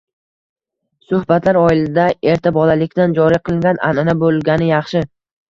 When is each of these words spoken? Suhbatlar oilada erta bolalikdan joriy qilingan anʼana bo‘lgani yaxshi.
Suhbatlar 1.09 1.59
oilada 1.63 2.05
erta 2.33 2.53
bolalikdan 2.57 3.15
joriy 3.19 3.41
qilingan 3.51 3.83
anʼana 3.91 4.19
bo‘lgani 4.25 4.73
yaxshi. 4.73 5.07